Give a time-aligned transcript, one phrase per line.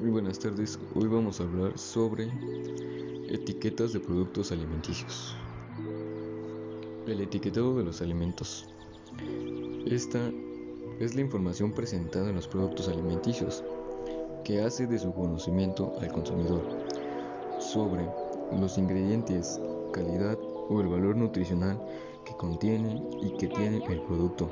[0.00, 2.30] Muy buenas tardes, hoy vamos a hablar sobre
[3.28, 5.36] etiquetas de productos alimenticios.
[7.08, 8.68] El etiquetado de los alimentos.
[9.86, 10.30] Esta
[11.00, 13.64] es la información presentada en los productos alimenticios
[14.44, 16.62] que hace de su conocimiento al consumidor
[17.58, 18.08] sobre
[18.52, 19.60] los ingredientes,
[19.92, 20.38] calidad
[20.68, 21.76] o el valor nutricional
[22.24, 24.48] que contiene y que tiene el producto.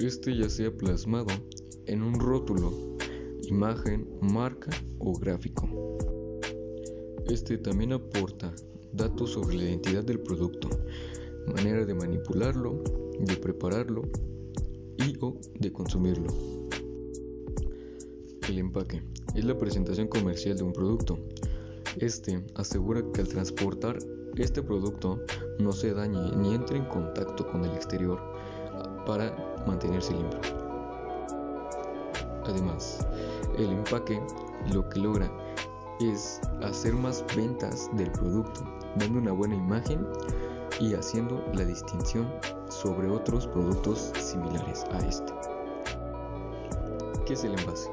[0.00, 1.28] Este ya sea plasmado
[1.84, 2.72] en un rótulo,
[3.42, 5.68] imagen, marca o gráfico.
[7.26, 8.50] Este también aporta
[8.94, 10.70] datos sobre la identidad del producto,
[11.54, 12.82] manera de manipularlo,
[13.18, 14.08] de prepararlo
[14.96, 16.28] y o de consumirlo.
[18.48, 19.02] El empaque
[19.34, 21.18] es la presentación comercial de un producto.
[21.98, 23.98] Este asegura que al transportar
[24.38, 25.20] este producto
[25.58, 28.18] no se dañe ni entre en contacto con el exterior
[29.10, 29.34] para
[29.66, 30.38] mantenerse limpio.
[32.46, 33.04] Además,
[33.58, 34.22] el empaque
[34.72, 35.28] lo que logra
[35.98, 38.60] es hacer más ventas del producto,
[38.94, 40.06] dando una buena imagen
[40.78, 42.32] y haciendo la distinción
[42.68, 45.32] sobre otros productos similares a este.
[47.26, 47.90] ¿Qué es el envase?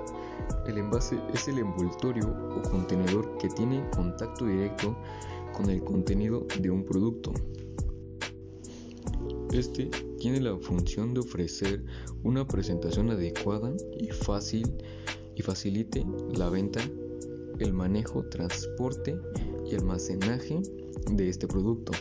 [0.67, 4.95] El envase es el envoltorio o contenedor que tiene contacto directo
[5.55, 7.33] con el contenido de un producto.
[9.51, 9.89] Este
[10.19, 11.83] tiene la función de ofrecer
[12.23, 14.71] una presentación adecuada y fácil
[15.35, 16.79] y facilite la venta,
[17.59, 19.17] el manejo, transporte
[19.69, 20.61] y almacenaje
[21.11, 21.91] de este producto.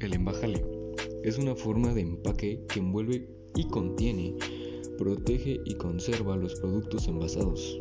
[0.00, 0.64] El embajale
[1.24, 4.36] es una forma de empaque que envuelve y contiene,
[4.96, 7.80] protege y conserva los productos envasados.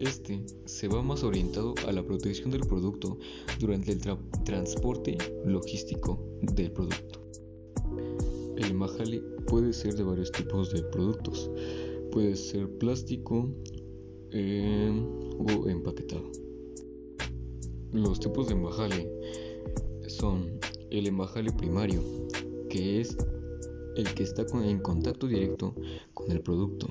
[0.00, 3.18] Este se va más orientado a la protección del producto
[3.58, 4.00] durante el
[4.44, 7.20] transporte logístico del producto.
[8.56, 11.50] El embajale puede ser de varios tipos de productos.
[12.12, 13.48] Puede ser plástico
[14.30, 14.92] eh,
[15.38, 16.30] o empaquetado.
[17.92, 19.10] Los tipos de embajale
[20.06, 22.02] son el embajale primario,
[22.68, 23.16] que es
[23.96, 25.74] el que está en contacto directo
[26.14, 26.88] con el producto.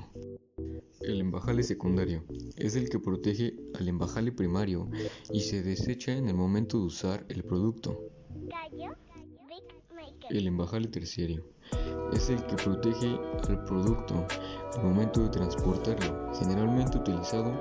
[1.08, 2.22] El embajale secundario
[2.56, 4.90] es el que protege al embajale primario
[5.32, 7.98] y se desecha en el momento de usar el producto.
[10.28, 11.46] El embajale terciario
[12.12, 14.26] es el que protege al producto
[14.76, 17.54] al momento de transportarlo, generalmente utilizado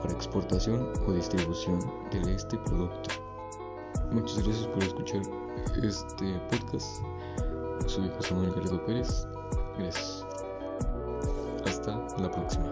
[0.00, 1.80] para exportación o distribución
[2.12, 3.10] de este producto.
[4.12, 5.22] Muchas gracias por escuchar
[5.82, 7.02] este podcast.
[7.88, 9.26] Soy José Manuel Garrido Pérez.
[9.76, 10.24] Gracias.
[12.18, 12.66] la próxima.